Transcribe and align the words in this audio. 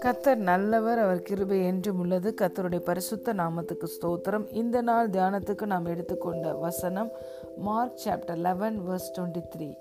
கத்தர் 0.00 0.36
நல்லவர் 0.36 0.98
அவர் 0.98 1.22
கிருபை 1.22 1.64
என்றும் 1.64 1.98
உள்ளது. 1.98 2.34
கத்தருடைய 2.40 2.78
பரிசுத்த 2.78 3.34
நாமத்துக்கு 3.34 3.86
ஸ்தோத்திரம். 3.86 4.46
இந்த 4.52 4.80
நாள் 4.80 5.10
தியானத்துக்கு 5.10 5.66
நாம் 5.66 5.84
எடுத்துக்கொண்ட 5.84 6.54
வசனம் 6.54 7.10
Mark 7.56 8.00
chapter 8.04 8.36
eleven 8.36 8.80
verse 8.88 9.10
twenty 9.18 9.42
three. 9.56 9.74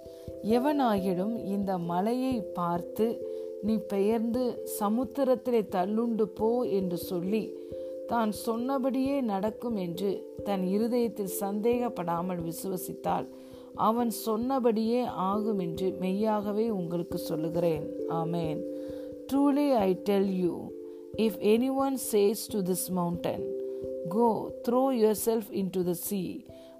எவனாகிடும் 0.43 1.43
இந்த 1.43 1.77
மலையை 1.77 2.41
பார்த்து 2.41 3.35
நீ 3.61 3.77
பெயர்ந்து 3.77 4.63
சமுத்திரத்திலே 4.79 5.67
தள்ளுண்டு 5.71 6.23
போ 6.23 6.61
என்று 6.61 6.97
சொல்லி 6.97 7.65
தான் 8.07 8.31
சொன்னபடியே 8.31 9.21
நடக்கும் 9.21 9.75
என்று 9.75 10.35
தன் 10.43 10.63
இருதயத்தில் 10.63 11.37
சந்தேகப்படாமல் 11.39 12.41
விசுவசித்தால் 12.43 13.27
அவன் 13.85 14.11
சொன்னபடியே 14.25 15.01
ஆகும் 15.27 15.59
என்று 15.59 15.87
மெய்யாகவே 15.99 16.65
உங்களுக்கு 16.71 17.17
சொல்லுகிறேன் 17.27 17.85
ஆமேன் 18.19 18.59
truly 19.29 19.67
I 19.79 19.89
tell 20.09 20.31
you 20.43 20.53
if 21.25 21.37
anyone 21.85 21.97
says 22.11 22.43
to 22.53 22.61
this 22.61 22.87
mountain 22.91 23.43
go 24.15 24.29
throw 24.67 24.83
yourself 25.25 25.49
into 25.77 25.83
the 25.83 25.95
sea 26.07 26.21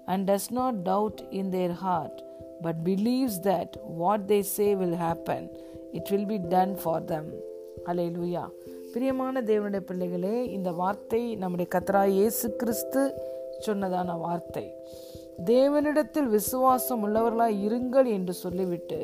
and 0.06 0.24
does 0.30 0.50
not 0.52 0.78
doubt 0.84 1.22
in 1.32 1.50
their 1.50 1.76
heart 1.84 2.18
but 2.62 2.80
believes 2.84 3.40
that 3.48 3.76
what 3.98 4.26
they 4.26 4.40
say 4.54 4.68
will 4.74 4.98
happen 5.04 5.46
it 5.92 6.10
will 6.10 6.28
be 6.28 6.40
done 6.48 6.74
for 6.82 7.04
them 7.04 7.30
hallelujah 8.16 8.44
பிரியமான 8.92 9.40
தேவனுடைய 9.42 9.82
பிள்ளைகளே 9.84 10.36
இந்த 10.52 10.70
வார்த்தை 10.72 11.22
நம்முடைய 11.36 11.68
கத்ரா 11.74 12.02
இயேசு 12.14 12.46
கிறிஸ்து 12.56 13.02
சொன்னதான 13.66 14.16
வார்த்தை 14.20 14.66
தேவனிடத்தில் 15.44 16.28
விசுவாசம் 16.28 17.02
உள்ளவர்களாய் 17.06 17.58
இருங்கள் 17.68 18.04
என்று 18.04 18.32
சொல்லிவிட்டு 18.32 19.00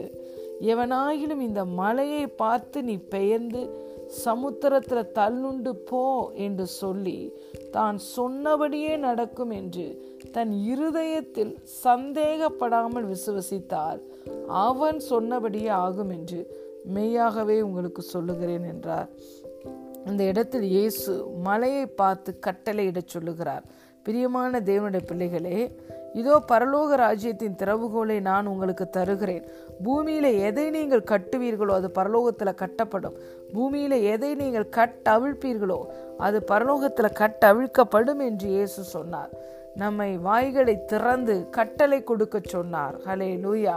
எவனாகிலும் 0.61 1.41
இந்த 1.41 1.65
மலையை 1.65 2.27
பார்த்து 2.27 2.83
நீ 2.83 2.97
பெயர்ந்து 2.97 3.83
சமுத்திரத்தில் 4.25 5.13
தள்ளுண்டு 5.15 5.73
போ 5.73 6.33
என்று 6.35 6.67
சொல்லி 6.67 7.33
தான் 7.71 7.99
சொன்னபடியே 7.99 8.97
நடக்கும் 8.97 9.51
என்று 9.51 9.87
தன் 10.33 10.53
இருதயத்தில் 10.53 11.59
சந்தேகப்படாமல் 11.85 13.15
விசுவசித்தால் 13.15 14.03
அவன் 14.49 14.99
சொன்னபடியே 14.99 15.69
ஆகும் 15.69 16.11
என்று 16.11 16.41
மெய்யாகவே 16.85 17.61
உங்களுக்கு 17.61 18.03
சொல்லுகிறேன் 18.03 18.65
என்றார். 18.65 19.09
இந்த 20.07 20.25
இடத்தில் 20.25 20.63
இயேசு 20.63 21.31
மலையை 21.43 21.87
பார்த்து 21.87 22.39
கட்டளையிடச் 22.47 23.07
சொல்லுகிறார். 23.07 23.65
பிரியமான 24.03 24.61
தேவனுடைய 24.61 25.07
பிள்ளைகளே 25.07 25.79
இதோ 26.21 26.35
பரலோக 26.51 26.97
ராஜ்யத்தின் 26.97 27.57
திறவுகோலை 27.63 28.17
நான் 28.31 28.51
உங்களுக்கு 28.53 28.87
தருகிறேன். 28.97 29.45
பூமியில 29.85 30.27
எதை 30.49 30.67
நீங்கள் 30.77 31.09
கட்டுவீர்களோ 31.13 31.73
அது 31.81 31.89
பரலோகத்தில் 31.99 32.59
கட்டப்படும். 32.63 33.17
பூமியில 33.55 33.95
எதை 34.15 34.31
நீங்கள் 34.43 34.69
கட்டவிழ்ப்பீர்களோ 34.79 35.81
அது 36.27 36.41
பரலோகத்தில் 36.51 37.17
கட்டவிழ்க்கப்படும் 37.23 38.23
என்று 38.29 38.49
இயேசு 38.57 38.83
சொன்னார். 38.97 39.33
நம்மை 39.83 40.11
வாய்களை 40.29 40.75
திறந்து 40.93 41.35
கட்டளை 41.59 42.01
கொடுக்க 42.11 42.41
சொன்னார். 42.57 42.97
ஹலே 43.07 43.31
லூயா 43.45 43.77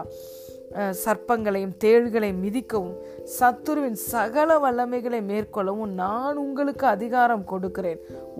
சர்ப்பங்களையும் 1.03 1.75
தேள்களை 1.83 2.29
மிதிக்கவும் 2.43 2.95
சத்துருவின் 3.39 3.97
சகல 4.13 4.49
வல்லமைகளை 4.63 5.19
மேற்கொள்ளவும் 5.29 5.93
நான் 6.01 6.41
உங்களுக்கு 6.43 6.85
அதிகாரம் 6.87 7.45
கொடுக்கிறேன். 7.51 7.99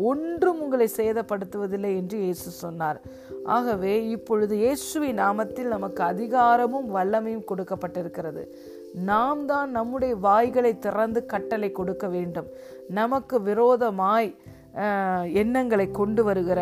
ஒன்றும் 0.10 0.60
உங்களை 0.64 0.88
சேதப்படுத்துவதில்லை 0.98 1.92
என்று 2.02 2.18
இயேசு 2.26 2.50
சொன்னார். 2.64 3.00
ஆகவே 3.56 3.94
இப்பொழுது 4.16 4.54
இயேசுவின் 4.58 5.22
நாமத்தில் 5.24 5.74
நமக்கு 5.76 6.04
அதிகாரமும் 6.04 6.90
வல்லமையும் 6.98 7.48
கொடுக்கப்பட்டிருக்கிறது. 7.52 8.44
நாம் 9.10 9.46
தான் 9.46 9.72
நம்முடைய 9.78 10.14
வாய்களை 10.28 10.74
திறந்து 10.86 11.22
கட்டளை 11.26 11.72
கொடுக்க 11.72 12.06
வேண்டும். 12.08 12.52
நமக்கு 13.00 13.42
விரோதமாய் 13.42 14.30
எண்ணங்களை 15.42 15.86
கொண்டு 15.92 16.22
வருகிற 16.24 16.62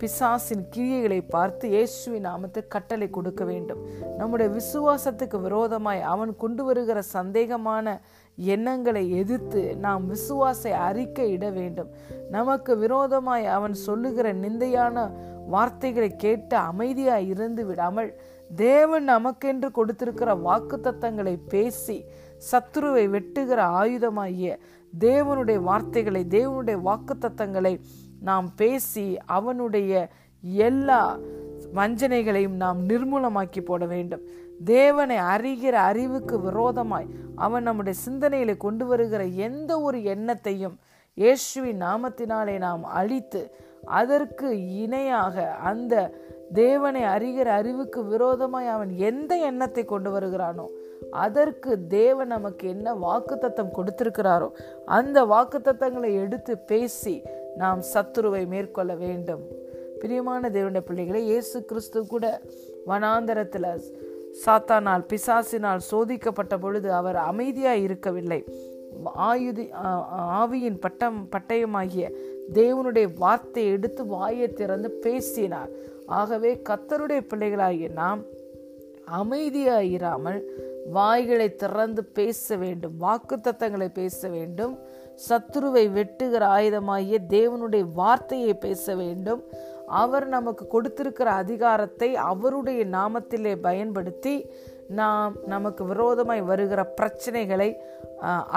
பிசாசின் 0.00 0.64
கிரியைகளை 0.74 1.18
பார்த்து 1.34 1.64
இயேசுவின் 1.68 2.26
நாமத்தை 2.28 2.62
கட்டளை 2.68 3.08
கொடுக்க 3.10 3.42
வேண்டும். 3.44 3.80
நம்முடைய 4.18 4.48
விசுவாசத்துக்கு 4.58 5.38
விரோதமாய் 5.40 6.02
அவன் 6.12 6.32
கொண்டு 6.36 6.64
வருகிற 6.64 6.98
சந்தேகமான 7.16 7.96
எண்ணங்களை 8.38 9.04
எதிர்த்து 9.20 9.62
நாம் 9.76 10.06
விசுவாசை 10.06 10.72
அறிக்கை 10.88 11.26
இட 11.36 11.46
வேண்டும். 11.50 11.90
நமக்கு 12.30 12.72
விரோதமாய் 12.76 13.46
அவன் 13.56 13.76
சொல்லுகிற 13.86 14.32
நிந்தையான 14.44 15.06
வார்த்தைகளை 15.54 16.10
கேட்டு 16.16 16.56
அமைதியாய் 16.70 17.28
இருந்து 17.34 17.62
விடாமல் 17.66 18.10
தேவன் 18.56 19.04
நமக்கென்று 19.04 19.68
கொடுத்திருக்கிற 19.70 20.30
வாக்கு 20.46 20.76
தத்தங்களை 20.76 21.34
பேசி 21.48 21.96
சத்துருவை 22.50 23.04
வெட்டுகிற 23.14 23.60
ஆயுதமாகிய 23.80 24.50
தேவனுடைய 24.92 25.58
வார்த்தைகளை 25.60 26.22
தேவனுடைய 26.36 26.76
வாக்கு 26.80 27.14
தத்தங்களை 27.14 27.72
நாம் 28.20 28.52
பேசி 28.56 29.18
அவனுடைய 29.26 30.08
எல்லா 30.42 31.18
வஞ்சனைகளையும் 31.74 32.56
நாம் 32.56 32.88
நிர்மூலமாக்கி 32.88 33.60
போட 33.64 33.86
வேண்டும். 33.86 34.20
தேவனை 34.64 35.16
அறிகிற 35.16 35.72
அறிவுக்கு 35.72 36.40
விரோதமாய் 36.40 37.06
அவன் 37.36 37.62
நம்முடைய 37.62 37.98
சிந்தனையில 38.10 38.56
கொண்டு 38.56 38.86
வருகிற 38.86 39.24
எந்த 39.24 39.80
ஒரு 39.80 39.98
எண்ணத்தையும் 39.98 40.74
இயேசுவின் 41.14 41.82
நாமத்தினாலே 41.82 42.58
நாம் 42.58 42.84
அழித்து 42.84 43.50
அதற்கு 43.84 44.74
இணையாக 44.74 45.50
அந்த 45.50 46.10
தேவனை 46.52 47.02
அறிகிற 47.02 47.44
அறிவுக்கு 47.44 48.04
விரோதமாய் 48.04 48.66
அவன் 48.66 48.96
எந்த 48.96 49.36
எண்ணத்தை 49.36 49.84
கொண்டு 49.84 50.10
வருகிறானோ 50.10 50.66
அதற்கு 51.10 51.86
தேவன் 51.86 52.26
நமக்கு 52.26 52.68
என்ன 52.68 52.94
வாக்குத்தத்தம் 52.94 53.74
கொடுத்திருக்கிறாரோ 53.76 54.50
அந்த 54.84 55.24
வாக்குத்தத்தங்களை 55.24 56.14
எடுத்து 56.14 56.58
பேசி 56.58 57.22
நாம் 57.60 57.80
சத்துருவை 57.92 58.42
மேற்கொள்ள 58.52 58.92
வேண்டும். 59.04 59.44
பிரியமான 60.00 60.50
தேவனுடைய 60.56 60.84
பிள்ளைகளை 60.88 61.20
இயேசு 61.30 61.58
கிறிஸ்து 61.70 62.00
கூட 62.12 62.24
வனாந்தரத்தில் 62.90 63.70
சாத்தானால் 64.42 65.04
பிசாசினால் 65.10 65.86
சோதிக்கப்பட்ட 65.90 66.54
பொழுது 66.64 66.88
அவர் 67.00 67.18
அமைதியாக 67.30 67.84
இருக்கவில்லை. 67.86 68.40
ஆயுதி 69.28 69.64
ஆவியின் 70.40 70.78
பட்டம் 70.84 71.18
பட்டயமாகிய 71.32 72.06
தேவனுடைய 72.58 73.06
வார்த்தையை 73.22 73.72
எடுத்து 73.76 74.02
வாயை 74.14 74.48
திறந்து 74.60 74.90
பேசினார். 75.04 75.72
ஆகவே 76.20 76.50
கத்தருடைய 76.68 77.22
பிள்ளைகளாகிய 77.30 77.88
நாம் 78.00 78.22
அமைதியாயிராமல் 79.20 80.40
வாய்களை 80.96 81.48
திறந்து 81.62 82.02
பேச 82.18 82.56
வேண்டும் 82.62 82.96
வாக்கு 83.04 83.36
தத்தங்களை 83.36 83.88
பேச 84.00 84.28
வேண்டும். 84.36 84.74
சத்துருவை 85.26 85.84
வெட்டுகிற 85.96 86.42
ஆயுதமாகிய 86.56 87.18
தேவனுடைய 87.34 87.84
வார்த்தையை 88.00 88.54
பேச 88.64 88.94
வேண்டும். 89.02 89.42
அவர் 90.02 90.26
நமக்கு 90.36 90.64
கொடுத்திருக்கிற 90.74 91.28
அதிகாரத்தை 91.42 92.08
அவருடைய 92.30 92.80
நாமத்திலே 92.96 93.52
பயன்படுத்தி 93.68 94.34
நாம் 94.98 95.32
நமக்கு 95.52 95.82
விரோதமாய் 95.84 96.42
வருகிற 96.50 96.80
பிரச்சனைகளை 96.98 97.70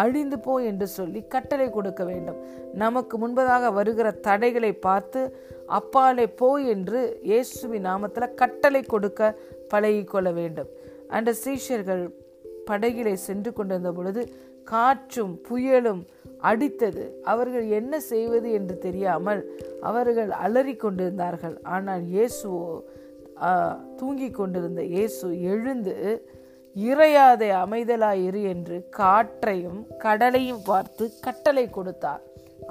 அழிந்து 0.02 0.38
போ 0.46 0.54
என்று 0.70 0.88
சொல்லி 0.98 1.20
கட்டளை 1.34 1.68
கொடுக்க 1.70 2.02
வேண்டும். 2.12 2.40
நமக்கு 2.84 3.16
முன்பதாக 3.24 3.72
வருகிற 3.80 4.08
தடைகளை 4.28 4.72
பார்த்து 4.88 5.22
அப்பாலே 5.80 6.26
போ 6.42 6.50
என்று 6.74 7.02
இயேசுவி 7.32 7.80
நாமத்தில் 7.90 8.38
கட்டளை 8.42 8.82
கொடுக்க 8.94 9.36
பழகிக்கொள்ள 9.74 10.30
வேண்டும். 10.40 10.72
அந்த 11.18 11.32
சீஷர்கள் 11.44 12.04
படகிலே 12.70 13.14
சென்று 13.28 13.52
கொண்டிருந்த 13.54 13.92
பொழுது 13.98 14.22
காற்றும் 14.72 15.34
புயலும் 15.48 16.02
அடித்தது. 16.50 17.04
அவர்கள் 17.32 17.66
என்ன 17.80 17.94
செய்வது 18.12 18.50
என்று 18.58 18.76
தெரியாமல் 18.86 19.42
அவர்கள் 19.90 20.32
அலறி 20.46 20.76
கொண்டிருந்தார்கள். 20.84 21.56
ஆனால் 21.76 22.04
இயேசுவோ 22.16 22.66
தூங்கி 24.00 24.30
கொண்டிருந்த 24.32 24.82
இயேசு 24.94 25.28
எழுந்து 25.54 25.96
இறையாதை 26.76 27.50
அமைதலாயிரு 27.64 28.42
என்று 28.52 28.76
காற்றையும் 29.00 29.80
கடலையும் 30.04 30.62
பார்த்து 30.70 31.06
கட்டளை 31.26 31.66
கொடுத்தார். 31.78 32.22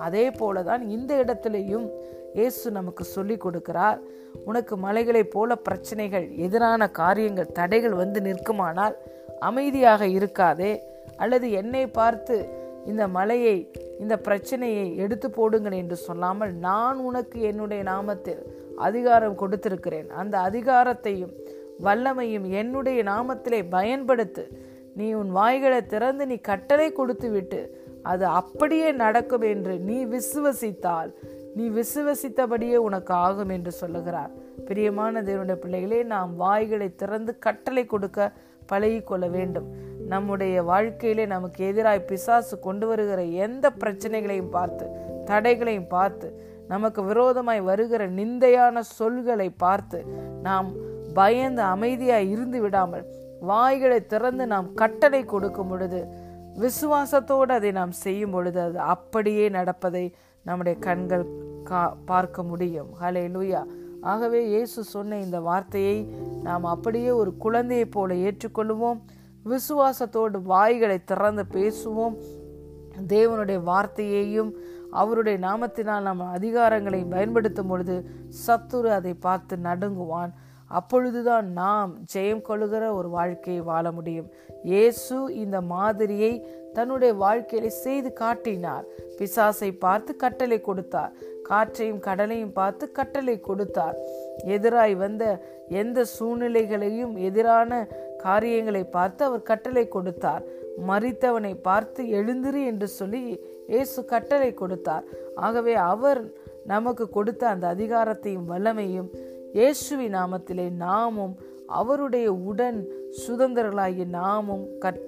அதே 0.06 0.24
போலதான் 0.40 0.82
இந்த 0.96 1.12
இடத்திலையும் 1.22 1.86
இயேசு 2.38 2.66
நமக்கு 2.78 3.04
சொல்லி 3.14 3.36
கொடுக்கிறார். 3.44 3.98
உனக்கு 4.50 4.74
மலைகளைப் 4.84 5.32
போல 5.34 5.56
பிரச்சனைகள் 5.66 6.26
எதிரான 6.46 6.88
காரியங்கள் 7.00 7.54
தடைகள் 7.58 7.96
வந்து 8.02 8.20
நிற்குமானால் 8.26 8.96
அமைதியாக 9.40 10.06
இருக்காதே 10.06 10.72
அல்லது 11.16 11.50
என்னை 11.50 11.86
பார்த்து 11.86 12.36
இந்த 12.86 13.08
மலையை 13.08 13.56
இந்த 14.00 14.18
பிரச்சனையை 14.18 14.96
எடுத்து 14.96 15.30
போடுங்கள் 15.30 15.72
என்று 15.72 15.96
சொல்லாமல் 15.96 16.52
நான் 16.54 16.98
உனக்கு 16.98 17.40
என்னுடைய 17.40 17.82
நாமத்தில் 17.82 18.42
அதிகாரம் 18.76 19.38
கொடுத்திருக்கிறேன். 19.38 20.08
அந்த 20.20 20.38
அதிகாரத்தையும் 20.38 21.34
வல்லமையும் 21.84 22.46
என்னுடைய 22.50 23.02
நாமத்திலே 23.02 23.60
பயன்படுத்து 23.70 24.44
நீ 24.94 25.12
உன் 25.12 25.30
வாய்களை 25.30 25.86
திறந்து 25.86 26.26
நீ 26.26 26.36
கட்டளை 26.36 26.92
கொடுத்து 26.92 27.30
விட்டு 27.30 27.60
அது 28.02 28.24
அப்படியே 28.40 28.92
நடக்கும் 28.92 29.46
என்று 29.52 29.78
நீ 29.78 29.98
விசுவசித்தால் 30.04 31.10
நீ 31.54 31.64
விசுவசித்தபடியே 31.68 32.78
உனக்கு 32.86 33.14
ஆகும் 33.14 33.48
என்று 33.48 33.72
சொல்லுகிறார். 33.72 34.30
பிரியமான 34.66 35.22
தேவனுடைய 35.22 35.58
பிள்ளைகளே 35.64 36.02
நாம் 36.02 36.36
வாய்களை 36.36 36.94
திறந்து 36.94 37.38
கட்டளை 37.38 37.84
கொடுக்க 37.86 38.32
பழகிக்கொள்ள 38.70 39.30
வேண்டும். 39.30 39.68
நம்முடைய 40.06 40.62
வாழ்க்கையிலே 40.62 41.26
நமக்கு 41.26 41.60
எதிராய் 41.72 42.06
பிசாசு 42.06 42.58
கொண்டு 42.58 42.86
வருகிற 42.86 43.22
எந்த 43.22 43.66
பிரச்சனைகளையும் 43.70 44.50
பார்த்து 44.50 44.86
தடைகளையும் 45.26 45.88
பார்த்து 45.88 46.28
நமக்கு 46.68 47.02
விரோதமாய் 47.04 47.60
வருகிற 47.60 48.08
நிந்தையான 48.08 48.78
சொல்களை 48.98 49.48
பார்த்து 49.56 49.98
நாம் 50.42 50.68
பயந்து 51.14 51.62
அமைதியாய் 51.62 52.30
இருந்து 52.30 52.60
விடாமல் 52.60 53.04
வாய்களை 53.40 54.06
திறந்து 54.06 54.46
நாம் 54.46 54.74
கட்டளை 54.74 55.24
கொடுக்கும் 55.24 55.68
பொழுது 55.68 56.00
விசுவாசத்தோடு 56.58 57.52
அதை 57.52 57.70
நாம் 57.72 57.92
செய்யும் 57.92 58.30
பொழுது 58.30 58.60
அது 58.60 58.78
அப்படியே 58.78 59.48
நடப்பதை 59.48 60.14
நம்முடைய 60.44 60.78
கண்கள் 60.78 61.24
கா 61.64 61.96
பார்க்க 62.04 62.42
முடியும். 62.42 62.90
ஹலே 63.02 63.24
லூயா 63.26 63.62
ஆகவே 64.00 64.46
இயேசு 64.46 64.84
சொன்ன 64.84 65.18
இந்த 65.18 65.40
வார்த்தையை 65.40 66.08
நாம் 66.42 66.64
அப்படியே 66.64 67.10
ஒரு 67.10 67.36
குழந்தையைப் 67.36 67.90
போல 67.90 68.14
ஏற்றுக்கொள்வோம் 68.14 69.00
விசுவாசத்தோடு 69.44 70.42
வாய்களை 70.42 71.04
திறந்து 71.04 71.44
பேசுவோம். 71.52 72.16
தேவனுடைய 73.08 73.62
வார்த்தையையும் 73.62 74.52
அவருடைய 74.90 75.38
நாமத்தினால் 75.46 76.00
நாம் 76.00 76.20
அதிகாரங்களை 76.20 77.04
பயன்படுத்தும் 77.10 77.66
பொழுது 77.66 78.10
சத்துரு 78.46 78.86
அதை 78.86 79.14
பார்த்து 79.14 79.56
நடுங்குவான். 79.56 80.30
அப்பொழுதுதான் 80.66 81.52
நாம் 81.52 81.98
ஜெயம் 82.14 82.40
கொள்ளுகிற 82.40 82.94
ஒரு 82.94 83.08
வாழ்க்கையை 83.08 83.62
வாழ 83.62 83.92
முடியும். 83.92 84.28
இயேசு 84.62 85.34
இந்த 85.34 85.60
மாதிரியை 85.60 86.46
தன்னுடைய 86.72 87.14
வாழ்க்கையில 87.14 87.66
செய்து 87.66 88.12
காட்டினார். 88.12 88.84
பிசாசை 89.18 89.78
பார்த்து 89.78 90.16
கட்டளை 90.16 90.60
கொடுத்தார். 90.60 91.12
காற்றையும் 91.50 92.02
கடலையும் 92.08 92.56
பார்த்து 92.58 92.84
கட்டளை 92.98 93.36
கொடுத்தார். 93.48 93.96
எதிராய் 94.54 94.94
வந்த 95.04 95.24
எந்த 95.80 96.04
சூழ்நிலைகளையும் 96.14 97.14
எதிரான 97.28 97.80
காரியங்களை 98.24 98.82
பார்த்து 98.96 99.20
அவர் 99.28 99.48
கட்டளை 99.50 99.84
கொடுத்தார். 99.96 100.44
மறித்தவனை 100.88 101.52
பார்த்து 101.68 102.02
எழுந்திரு 102.18 102.60
என்று 102.70 102.88
சொல்லி 102.98 103.20
இயேசு 103.72 104.00
கட்டளை 104.12 104.50
கொடுத்தார். 104.60 105.04
ஆகவே 105.46 105.74
அவர் 105.92 106.20
நமக்கு 106.72 107.04
கொடுத்த 107.16 107.42
அந்த 107.52 107.66
அதிகாரத்தையும் 107.74 108.48
வல்லமையும் 108.52 109.10
இயேசுவி 109.58 110.08
நாமத்திலே 110.16 110.66
நாமும் 110.84 111.34
அவருடைய 111.80 112.28
உடன் 112.50 112.78
சுதந்திரர்களாகிய 113.22 114.06
நாமும் 114.18 114.64
கற் 114.84 115.00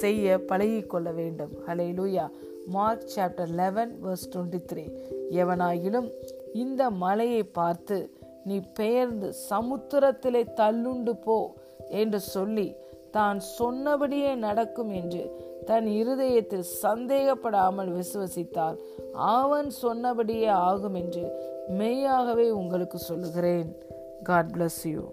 செய்ய 0.00 0.36
பழகிக்கொள்ள 0.50 1.08
வேண்டும். 1.20 1.52
Hallelujah 1.98 2.26
Mark 2.66 3.10
chapter 3.16 3.48
eleven 3.48 3.98
verse 4.04 4.32
twenty 4.32 4.60
three 4.72 4.84
எவனாயிலும் 5.30 6.12
இந்த 6.52 6.90
மலையை 6.90 7.42
பார்த்து 7.42 8.16
நீ 8.44 8.60
பெயர்ந்து 8.74 9.34
சமுத்திரத்திலே 9.50 10.44
தள்ளுண்டு 10.56 11.12
போ 11.12 11.54
என்று 11.88 12.20
சொல்லி 12.20 12.74
தான் 13.10 13.40
சொன்னபடியே 13.40 14.34
நடக்கும் 14.34 14.90
என்று 14.90 15.50
தன் 15.64 15.86
இருதயத்தில் 15.86 16.64
சந்தேகப்படாமல் 16.82 17.90
விசுவசித்தால் 17.92 18.78
அவன் 19.12 19.70
சொன்னபடியே 19.70 20.46
ஆகும் 20.46 20.94
என்று 20.94 21.50
மெய்யாகவே 21.68 22.50
உங்களுக்கு 22.50 22.98
சொல்லுகிறேன். 22.98 23.76
God 24.22 24.50
bless 24.56 24.84
you 24.84 25.12